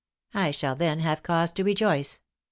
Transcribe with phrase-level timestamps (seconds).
[0.33, 2.21] I shall then have cause to rejoice.